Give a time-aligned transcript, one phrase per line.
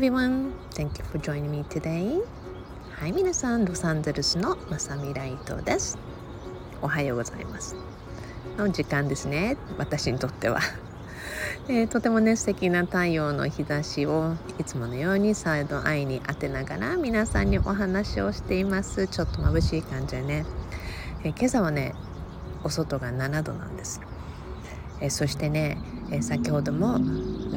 [0.00, 0.54] everyone.
[0.70, 2.22] Thank you for joining me today.
[2.98, 5.98] はい、皆さん、ロサンゼルスのまさみライトです。
[6.80, 7.76] おはようございます。
[8.56, 10.60] の時間ですね、私にとっては。
[11.68, 20.46] えー、とてもね素敵な太陽の日差しをいつものようにサイドアイに当てながら皆さんにお話をしていますちょっと眩しい感じでね、
[21.24, 21.94] えー、今朝はね
[22.64, 24.00] お外が7度なんです、
[25.02, 25.76] えー、そしてね
[26.10, 26.98] え先ほども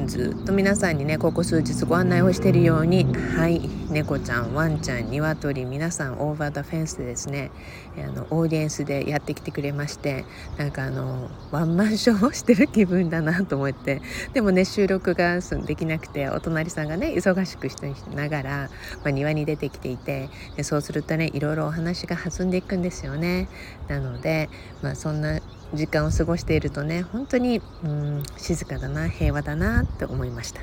[0.06, 7.52] ずっと皆さんにねここ数日ご案内をしているようにはい猫ちゃんワンちゃん鶏皆さんオーバーダフェンスでですね
[7.96, 10.24] あのオーディエンスでやってきてくれまして
[10.58, 18.70] なんかあのワンマンショーをしてる気分だなと思ってでもね収録ができなくてお隣さんがね忙しくしてながら、
[19.04, 23.48] まあ、庭に出てきていてでそうするとねいろいろお話が弾んでいくんですよね。
[23.88, 24.48] なので、
[24.82, 25.40] まあ、そんな
[25.74, 30.62] 時間を過ごしているとね本当にうん静かだな平和だなって思いました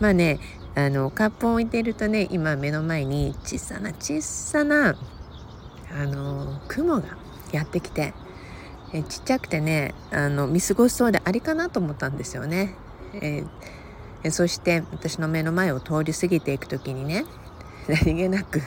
[0.00, 0.40] まあね
[0.74, 4.96] あのカップを置いているとね今目の前に小さな小さな
[5.94, 7.16] あの雲が
[7.52, 8.14] やってきて
[8.94, 12.74] えちっちゃくてねあの見過ごしそうでありかなと思ったんですよね。
[13.14, 17.24] えー、そして私の目の前を通り過ぎていく時にね
[17.88, 18.62] 何気なく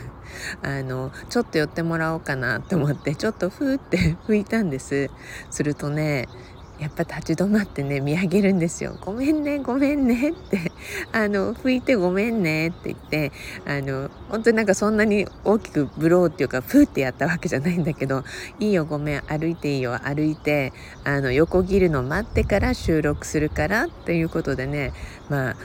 [0.62, 5.10] あのちょっと寄ってもらおうかなと思ってちょっとふーって拭いたんです
[5.50, 6.28] するとね
[6.80, 10.72] やっぱ立ち止まってね見上げるんですよ「ごめんねごめんね」って。
[11.12, 13.32] あの「拭いてごめんね」って言って
[13.66, 18.23] あの本当になんかそんなに大きくブローっていうかふーってやったわけじゃないんだけど
[18.59, 20.73] 「いいよごめん歩いていいよ歩いて
[21.04, 24.94] あの横切るの待ってから収録するから」っていうことでね
[25.30, 25.56] まあ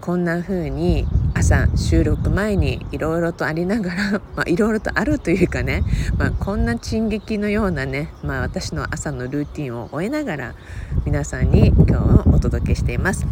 [0.00, 1.06] こんな風に
[1.38, 5.84] 朝収録前にいろいろとありながら いろいろとあるというかね、
[6.16, 10.54] まあ、こんな進撃のようなね、まあ、私の朝のルーティンを終えながら
[11.04, 13.24] 皆さんに今日はお届けしています。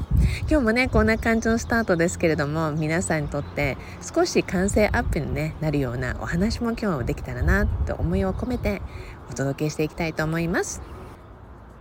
[0.48, 8.82] 今日もねこんな感じのスタートですけれども皆さんにとって少し完成アップに、ね、なるようなお話も今日はできたらなと思いを込めて
[9.28, 10.80] お届けしていきたいと思います。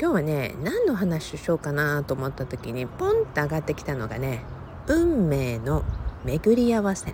[0.01, 4.43] 今日はね何の話しようかなと思った時にポンと上がってきたのがね
[4.87, 5.83] 運命の
[6.25, 7.11] 巡り合わせ。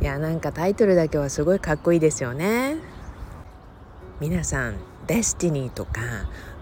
[0.00, 2.76] いやなんかタイトルだけはすごいかっこいいですよね。
[4.20, 4.76] 皆さん
[5.06, 6.00] デスティニーとか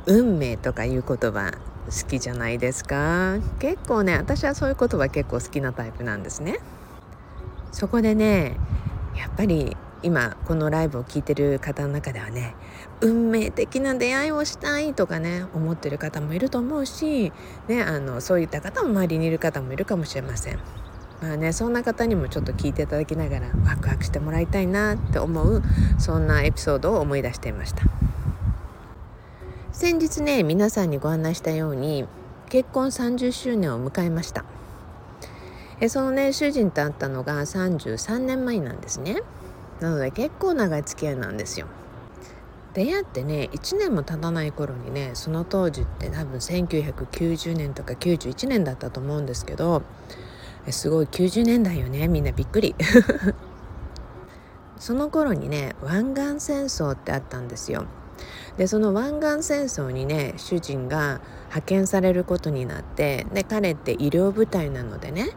[0.07, 1.53] 運命とかいう言葉
[1.87, 3.39] 好きじゃないですか？
[3.59, 6.61] 結構ね私はそういう言葉結構好きなタイプなんですね。
[7.73, 8.57] そこでね
[9.17, 12.55] やっぱり今このライブを聴いてる方の中ではね
[13.01, 17.33] 運命的な出会いをしたいとかね思ってる方もいると思うし、
[17.69, 20.59] ね、あのそういった方も周りにいる方もいるかもしれません。
[21.25, 25.63] まあね、そんな方にもちょっと聞いていただきながらワクワクしてもらいたいなって思う
[25.99, 27.83] そんなエピソードを思い出していました。
[29.73, 32.07] 先日ね皆さんにご案内したように
[32.51, 34.45] 結婚30周年を迎えました。
[35.81, 39.23] えそのね主人と会ったのが33年前なんですね。
[39.81, 41.69] なので結構長い付き合いなんですよ。
[42.75, 49.83] 出会ってね1年も経たない頃にねその当時って多分1990年とか91年だったと思うんですけど
[50.73, 52.09] すごい90年代よね。
[52.09, 52.75] みんなびっくり。
[54.79, 57.87] その頃にね湾岸戦争ってあったんですよ。
[58.57, 65.31] でその湾岸戦争にね主人が派遣されることになってで彼って医療部隊なのでね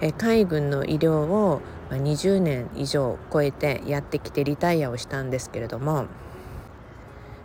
[0.00, 1.60] え海軍の医療を
[1.90, 6.06] 20年以上超えてやってきてリタイアをしたんですけれども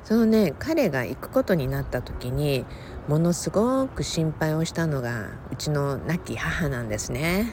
[0.06, 2.64] そのね彼が行くことになった時に
[3.08, 7.52] ものすごく心配をしたのがうちの亡き母なんですね。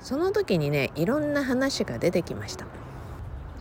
[0.00, 2.66] その時にねいろんな話が出てきました。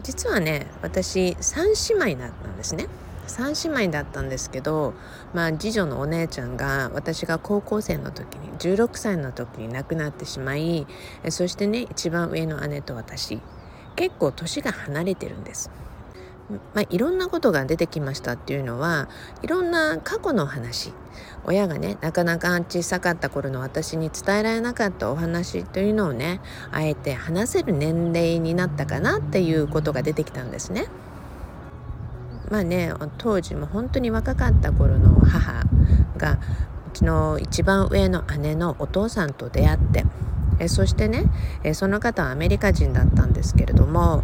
[0.03, 2.87] 実はね私3姉妹だったんですね。
[3.27, 4.93] 3姉妹だったんですけど、
[5.33, 10.85] まあ、次女のお姉ちゃんが私が高校生の時に16歳の時に亡くなってしまい
[11.29, 13.41] そしてね一番上の姉と私
[13.95, 15.71] 結構年が離れてるんです。
[16.49, 19.09] まあ、いろんなことが出てきましたっていうのは
[19.41, 20.93] いろんな過去の話
[21.43, 26.41] 親がねなかなか小さかった頃の私に伝えられなかったお話というのをね
[26.71, 30.87] あえて話せる年齢になったかなっていうことが出てきたんですね。
[32.49, 35.63] まあね当時も本当に若かった頃の母
[36.17, 36.39] が
[36.93, 40.05] うちの一番上の姉のお父さんと出会って
[40.59, 41.25] えそしてね
[41.63, 44.23] えその方はアメリカ人だったんですけれども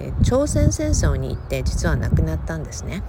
[0.00, 3.02] え朝鮮戦争に行って実は亡くなったんですね。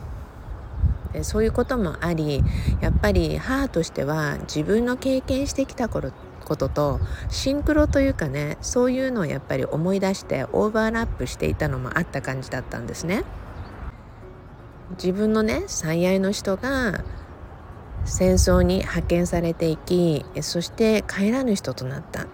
[1.13, 2.43] でそういうこともあり
[2.79, 6.11] やっぱり母としては自分の経験してきた頃
[6.45, 6.99] ことと
[7.29, 13.23] シンクロというかねそういうのをやっぱり思い出してオーバーラップしていたのもあった感じだったんですね。
[14.91, 17.03] 自分のね最愛の人が
[18.03, 22.25] 戦争に派遣されていきそして帰らぬ人となった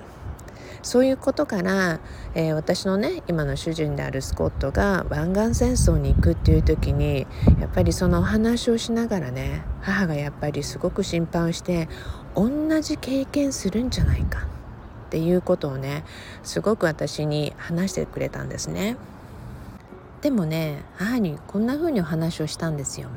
[0.81, 1.99] そういうことから、
[2.35, 7.27] えー、私のね今の主人であるスコットが湾岸戦争に行くっていう時に
[7.59, 11.89] やっぱりそのお話をしながらね母がやっぱりすごく心配をして
[12.35, 14.47] 同じ経験するんじゃないか
[15.07, 16.03] っていうことをね
[16.43, 18.97] すごく私に話してくれたんですね。
[20.21, 23.09] でもね母にこんな風にお話をしたんですよ。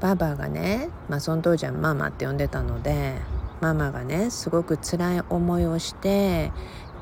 [0.00, 3.14] ババがね、まあ、その当時はママって呼んでたので
[3.64, 6.52] ママがねすごく辛い思いをして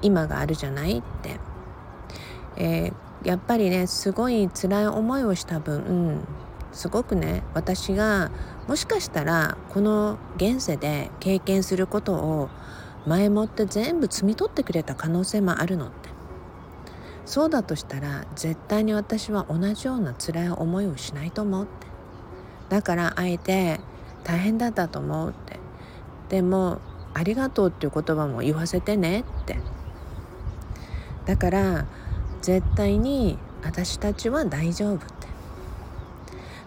[0.01, 1.41] 今があるじゃないって、
[2.57, 6.25] えー、やっぱりねすごい辛い思いをした分
[6.71, 8.31] すごくね私が
[8.69, 12.49] もしかしたらこの現世で経験することを
[13.07, 16.11] 前もって全部摘み取ってくれた可能性もあるのって。
[17.25, 21.87] そうだとしたら絶対に私は同じような辛い思いをしないと思うって。
[22.69, 23.81] だからあえて
[24.23, 25.62] 大変だったと思うって。
[26.33, 26.81] でも
[27.13, 29.59] 「ありがとう」っていう言葉も言わせてねって。
[31.27, 31.85] だから
[32.41, 35.29] 絶対に私たちは大丈夫って。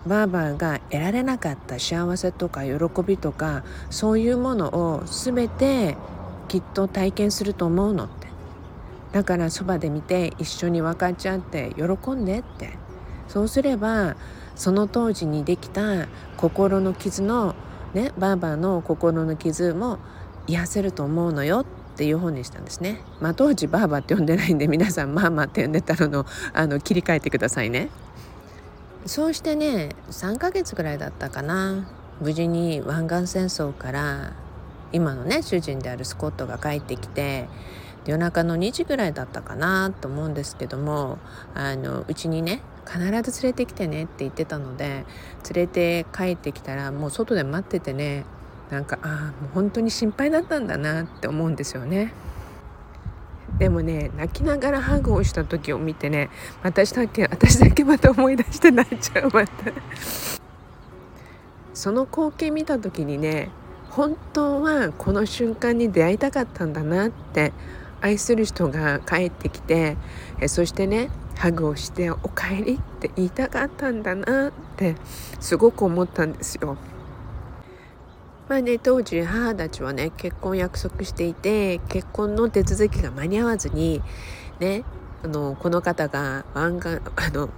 [0.06, 2.74] バーバーが得られなかった幸せとか喜
[3.04, 5.98] びとかそういうものを全て
[6.48, 8.28] きっと体験すると思うのって。
[9.14, 12.78] だからそばで見て一緒に分かっち合って喜んでって。
[13.28, 14.16] そうすれば
[14.56, 16.08] その当時にできた
[16.38, 17.56] 心の傷の
[17.96, 19.98] ねバーバーの心の傷も
[20.48, 21.66] 癒せると思うのよっ
[21.98, 23.02] ていう本にしたんですね。
[23.22, 27.90] まあ、当時バーバって呼んでないんで皆さんマーマって呼んでたののあの切り替えてくださいね。
[29.06, 31.88] そうしてね3ヶ月ぐらいだったかな
[32.20, 34.34] 無事に湾岸戦争から
[34.92, 37.48] 今のね主人であるスコットが帰ってきて
[38.06, 41.18] 夜中の2時ぐらいだったかなと思うんですけども
[41.54, 45.06] あのうちにね必ず連れてきてねって言ってたので
[45.54, 48.26] 連れて帰ってきたらもう外で待っててね
[48.70, 52.14] なんかああもう本当に心配だったんだなって思うんですよね。
[53.60, 56.30] でもね泣きながらハグをした時を見てね
[56.62, 59.72] 私だけ私だけまた思い出して泣いちゃうまた
[61.74, 63.50] その光景見た時にね
[63.92, 67.54] 本当はこの瞬間に出会いたかったんだなって
[68.02, 69.96] 愛する人が帰ってきて
[70.42, 74.96] えそしてねハグをして「おかえり」って言いたかったんだなって
[75.40, 76.78] すごく思ったんですよ。
[78.48, 84.02] まあね当時母たちはね結婚約束していて結婚の手続きが間に合わずに
[84.60, 84.84] ね
[85.24, 87.50] あのこの方が湾岸あの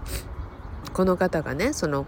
[0.94, 2.06] この方がねその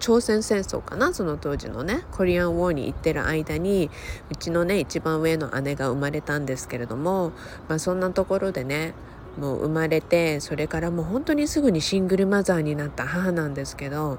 [0.00, 3.88] 朝鮮戦争かなその当時のねコリアンウォーに行ってる間に
[4.30, 7.30] うちのね一番上の姉が生まれたんですけれども、
[7.68, 8.94] まあ、そんなところでね
[9.38, 14.18] もう生まれてそれからもう本当にすぐにシングルマザーになった母なんですけど、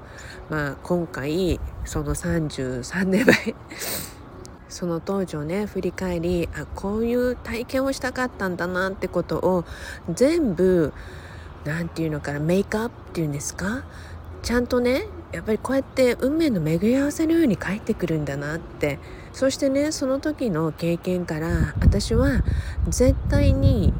[0.50, 3.54] まあ、今回その33年前
[4.68, 9.64] その当時をね振り返りあこういう体験をしたかったんだなってことを
[10.12, 10.92] 全部
[11.64, 13.84] 何て言うのかなメイクアップっていうんですか？
[14.42, 18.98] ちゃんとねやっぱりこうやって運命の巡り合わせのように帰ってくるんだなって。
[19.32, 22.44] そしてねその時の経験から私は
[22.88, 23.92] 絶対に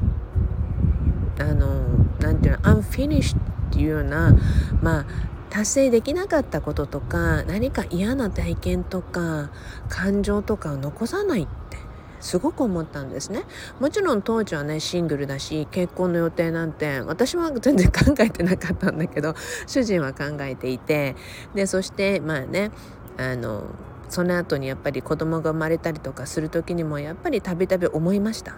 [1.39, 1.85] あの
[2.21, 3.41] 何て言うの unfinish っ
[3.73, 4.35] ていうような
[4.83, 5.07] まあ
[5.51, 9.51] 達成できなかったこととか何か嫌な体験とか
[9.89, 11.77] 感情とかを残さないって
[12.21, 13.45] すごく思ったんですね。
[13.81, 19.35] もちろん当時はねシングルだし結婚の予定なんて私は全然考えてなかったんだけど
[19.67, 21.15] 主人は考えていて
[21.55, 22.71] でそしてまあね
[23.19, 23.65] あの
[24.09, 28.57] その後にやっぱり子供が生まれたりとかする時にもやっぱりたびたび思いました。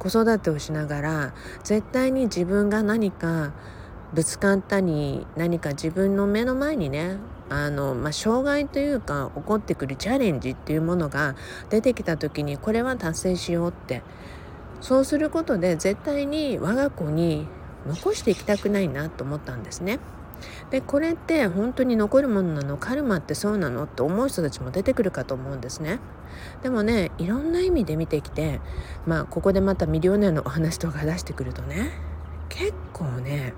[0.00, 3.52] 子育てをしながら絶対に自分が何か
[4.14, 7.18] ぶつかったり何か自分の目の前にね
[7.50, 11.36] あの、まあ、障害というか起こってくるチャレンジっていうものが
[11.68, 14.02] 出てきた時にこれは達成しようって
[14.80, 17.46] そうすることで絶対に我が子に
[17.86, 19.98] 残していきたくないなと思ったんですね。
[20.70, 25.98] でこれって本当に残るものなのカルマってそうなのって思う人たちも出てくるかと思うんですね
[26.62, 28.60] でもねいろんな意味で見てきて
[29.06, 31.90] まあここでまたミリオネアのお話とか出してくるとね
[32.48, 33.54] 結構ね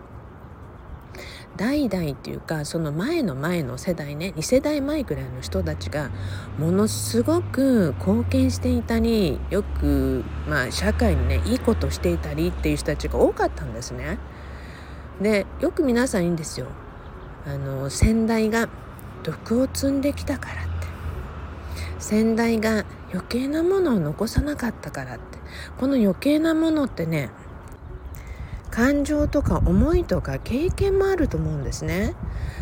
[1.56, 6.10] 代々っていうかその前の前の世代ね2世代前ぐらいの人たちが
[6.58, 14.18] ものすごく貢献していたりよく、まあ、社会にねいいことしていたりっていう人たちが多かったんですね。
[15.20, 16.66] でよく皆さんいいんですよ
[17.46, 18.68] あの先代が
[19.22, 20.71] 毒を積んできたから
[22.02, 25.38] 先代が余計なものを残さなかったからって。
[25.78, 27.30] この余計なものってね
[28.71, 32.14] 感情とか思いとか経験もあると思うんですね。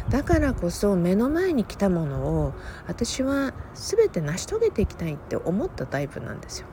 [0.08, 2.52] だからこそ目の前に来たものを
[2.88, 6.66] 私は全て成し遂げていきたいって思ったタイプなんですよ。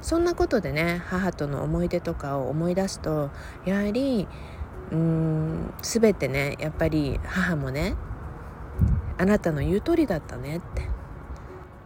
[0.00, 3.30] そんなことでね母との思い出とかを思い出すと
[3.64, 4.28] やはり
[4.92, 7.96] うーん全てねやっぱり母もね
[9.18, 10.99] あなたの言う通りだったねって。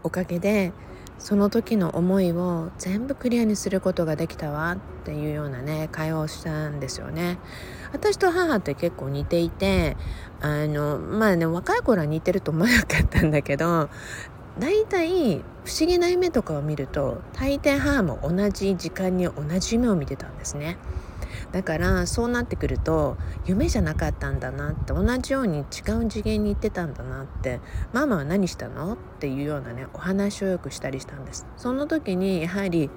[0.05, 0.73] おかげで
[1.19, 7.39] その時の思いを全部クリアにすることができたわっていうようなね会話をしたんですよね。
[7.93, 9.97] 私と母って結構似ていて
[10.41, 13.89] あのまあね若い頃は似てると思わなかったんだけど
[14.59, 20.77] 大体不思議な夢とかを見ると大抵母も同じ時間に同じ夢を見てたんですね。
[21.55, 25.65] だからそうなってくると夢じゃなかったんだなって同じように違う
[26.11, 27.61] 次元に行ってたんだなって
[27.93, 32.91] ママは何したのっていうようなねお話をよくしたりしたんですその時にやはり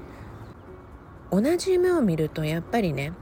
[1.29, 3.13] 同じ夢を見るとやっぱりね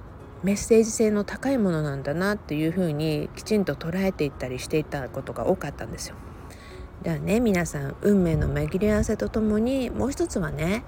[0.41, 6.15] メッセージ性の高いものなんだなっていうふうにきちんと捉えていったりしていたことが多かったんですよ。
[7.03, 10.85] ではね皆さん運命の巡り合わせとともにもう一つはね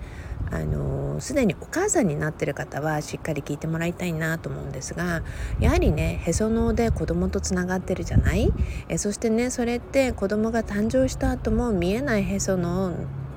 [0.51, 5.23] あのすでにお母さんになってる方はしっかり聞いてもらいたいなと思うんですが
[5.59, 8.53] やはりねへその緒で子供とつながってるじゃない？
[8.89, 12.93] えそしてねそれって子供が誕生した後も見えないへその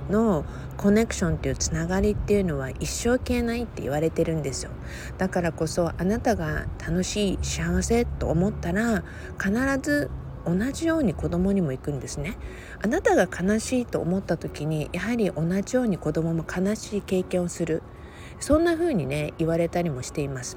[0.09, 0.45] 緒の
[0.76, 4.73] コネクションっていうつながりっていうのは一生消えないって言われてるんですよ。
[5.19, 9.05] だからこそあなたが楽しい幸せと思ったら
[9.40, 10.11] 必ず
[10.47, 12.37] 同じように子供にも行くんですね。
[12.83, 17.83] あなたが悲しいと思った時にやはり同じように子供も悲しい経験をする。
[18.39, 20.57] そんな風にね言われたりもしています。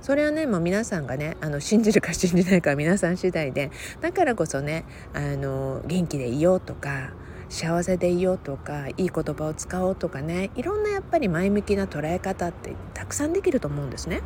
[0.00, 7.12] それはねもう皆さんがねあの信じるか信じないかは 皆さん次第でだからこそねあの元気でいようとか
[7.48, 14.22] 幸せでいようとかいい言葉を使おうとかねいろんなやっぱり前向きな捉え方ってたくさんできると思うんですね。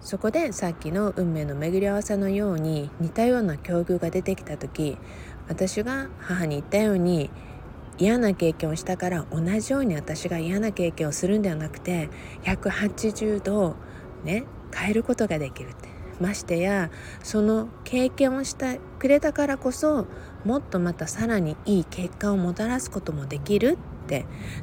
[0.00, 4.98] そこでさっきの運命の巡り合わせのように似たような境遇が出てきた時
[5.48, 7.30] 私が母に言ったように
[7.98, 12.10] 嫌な経験をしたから同じように私が嫌な経験をするんではなくて
[12.42, 13.76] 180度
[14.24, 15.94] ね変えることができるって。
[16.20, 16.90] ましてや
[17.22, 20.06] その経験をしてくれたからこそ
[20.44, 23.78] もっとまたさらにいい結果をもたらすこともできる、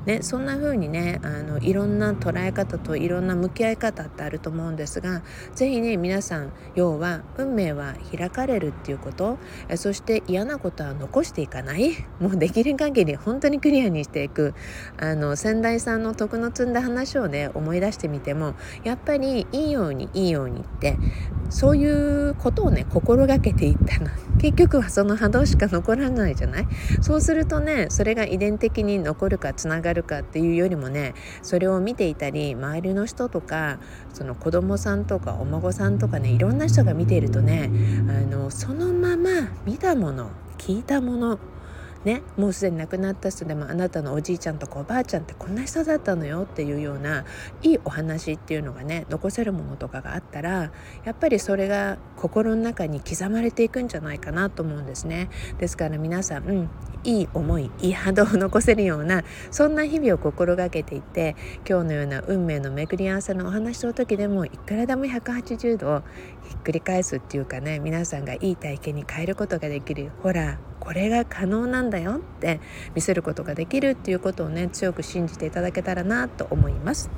[0.05, 5.23] ね、そんな風にねあのいろんな捉え方といろんな向き合い方ってあると思うんですが
[5.55, 9.37] 是非ね皆さん要は運命は開かれるっていうこと
[9.75, 14.53] そして嫌なことは残していかないもうできる限り本当にクリアにしていく
[14.97, 20.97] あの先代さんの徳の積んだ話をね思い出してみてもやっぱりいいようにいいようにって
[21.49, 21.85] そうい
[22.29, 26.67] うことをね心がけていったら結局はその波動しか残らないじゃない？
[27.01, 33.79] そうするとねそれが遺伝的に残るかつながるかっていうよりもねそれを見ていたり周りの人とか
[34.13, 37.71] その子供さんとかお孫さんとかねいろんな人が見ているとね
[38.07, 41.39] あのそのまま見たもの聞いたもの
[42.05, 47.25] ね、もうすでに亡くなった人でもあなたのおじいちゃんとかおばあちゃんってこんな人だったのよっていうような
[47.61, 50.71] いいお話っていうのがね残せるものとかがあったら
[51.05, 55.29] やっぱりそれが心の中に刻まれていくんじゃないかなと思うんですね。
[55.59, 56.69] ですから皆さん、うん、
[57.03, 61.35] いい思いいい波動を残せるようなそんな日々を心がけていて
[61.67, 66.03] 今日のような運命の巡り合わせのお話の時でもいくらでも180度
[66.47, 72.59] ひっくり返すっていうかね皆さんがいい体験に変えることができるほらこれが可能なんだだよって
[72.95, 77.11] 見せることができるっていうことをね強く信じていただけたらなと思います。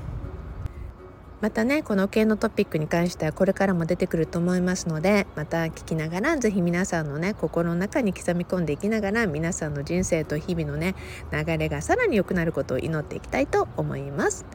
[1.43, 10.95] またねこの系のトピックに関してはこれからも出てくると思いますのでまた聞きながら是非皆さんのね心の中に刻み込んでいきながら皆さんの人生と日々のね
[11.33, 14.45] 流れがさらに良くなることを祈っていきたいと思います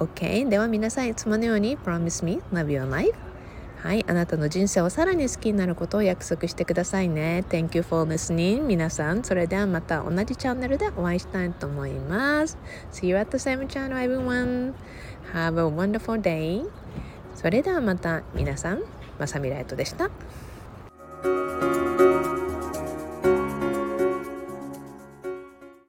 [0.00, 3.31] OK では皆さんいつものように Promise me love your life
[3.82, 7.44] はい、あなたの人生をさらに好きになることを約束してくださいね。
[7.48, 8.62] Thank you for listening.
[8.62, 12.56] 皆さん、それではまた同じチャンネルでお会いしたいと思います。
[12.92, 14.72] See you at the same channel, everyone.
[15.34, 16.64] Have a wonderful day.
[17.34, 18.82] それではまた皆さん、
[19.18, 20.10] まさみライトでした。